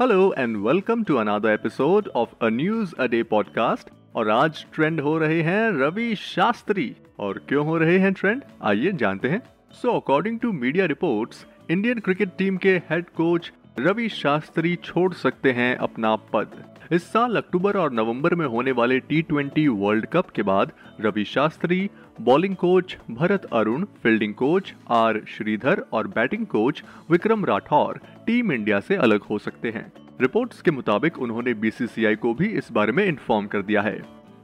[0.00, 5.00] Hello and welcome to another episode of a news a day podcast और आज trend
[5.00, 9.42] हो रहे हैं रवि शास्त्री। और क्यों हो रहे हैं ट्रेंड आइए जानते हैं।
[9.72, 15.52] So according to media reports Indian cricket team के हेड कोच रवि शास्त्री छोड़ सकते
[15.52, 20.30] हैं अपना पद। इस साल अक्टूबर और नवंबर में होने वाले टी ट्वेंटी वर्ल्ड कप
[20.30, 21.88] के बाद Ravi Shastri
[22.20, 28.80] bowling coach Bharat Arun fielding coach R Sridhar और batting coach Vikram Rathour team India
[28.80, 33.04] से अलग हो सकते हैं। रिपोर्ट्स के मुताबिक उन्होंने बीसीसीआई को भी इस बारे में
[33.04, 34.02] इन्फॉर्म कर दिया है।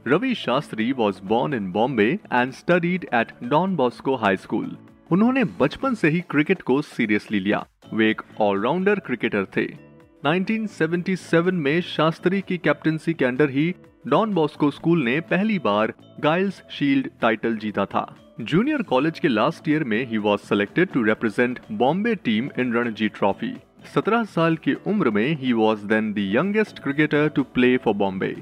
[0.09, 4.77] Ravi Shastri was born in Bombay and studied at Don Bosco high school
[5.13, 9.86] उन्होंने बचपन से ही क्रिकेट को सीरियसली लिया। वे एक ऑलराउंडर क्रिकेटर थे।
[10.27, 13.75] 1977 में शास्त्री की कैप्टनसी के अंडर ही
[14.07, 19.69] डॉन बॉस्को स्कूल ने पहली बार गाइल्स शील्ड टाइटल जीता था। जूनियर कॉलेज के लास्ट
[19.69, 23.55] ईयर में he was selected to represent Bombay team in Ranji trophy
[23.95, 28.35] 17 साल की उम्र में he was then the youngest cricketer to play for Bombay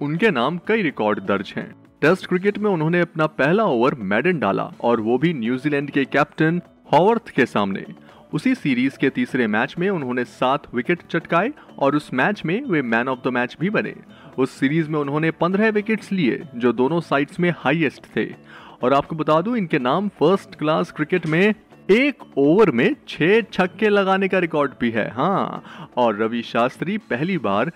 [0.00, 4.70] उनके नाम कई रिकॉर्ड दर्ज हैं। टेस्ट क्रिकेट में उन्होंने अपना पहला ओवर मैडन डाला
[4.80, 6.60] और वो भी न्यूजीलैंड के कैप्टन
[6.92, 7.84] हॉवर्थ के सामने।
[8.32, 12.82] उसी सीरीज़ के तीसरे मैच में उन्होंने सात विकेट चटकाए और उस मैच में वे
[12.82, 13.94] मैन ऑफ़ द मैच भी बने।
[14.38, 18.34] उस सीरीज़ में उन्होंने पंद्रह विकेट्स लिए, जो दोनों साइड्स में हाईएस्ट थे।
[18.82, 21.54] और आपको बता दूँ, इनके नाम फ़र्स्ट क्लास क्रिकेट में
[21.90, 25.62] एक ओवर में छह छक्के लगाने का रिकॉर्ड भी है। हाँ
[25.96, 27.72] और रवि शास्त्री पहली बार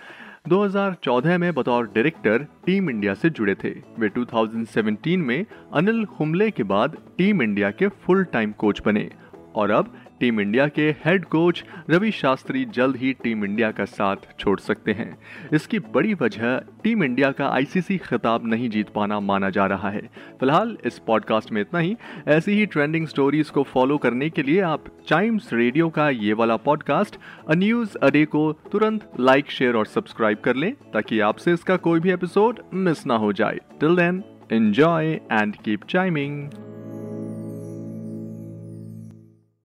[0.47, 6.63] 2014 में बतौर डायरेक्टर टीम इंडिया से जुड़े थे। वे 2017 में अनिल कुंबले के
[6.63, 9.09] बाद टीम इंडिया के फुल टाइम कोच बने।
[9.55, 14.15] और अब टीम इंडिया के हेड कोच रवि शास्त्री जल्द ही टीम इंडिया का साथ
[14.39, 15.17] छोड़ सकते हैं।
[15.53, 20.01] इसकी बड़ी वजह टीम इंडिया का आईसीसी खिताब नहीं जीत पाना माना जा रहा है।
[20.39, 21.95] फ़िलहाल इस पॉडकास्ट में इतना ही।
[22.27, 26.57] ऐसी ही ट्रेंडिंग स्टोरीज को फॉलो करने के लिए आप टाइम्स रेडियो का ये वाला
[26.57, 27.17] पॉडकास्ट
[27.49, 31.99] अ न्यूज़ अडे को तुरंत लाइक शेयर और सब्सक्राइब कर लें ताकि आपसे इसका कोई
[31.99, 36.49] भी एपिसोड मिस ना हो जाए। Till then enjoy and keep chiming